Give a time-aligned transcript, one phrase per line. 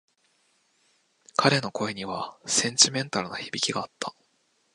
[1.35, 4.15] 彼の声にはセンチメンタルな響きがあった。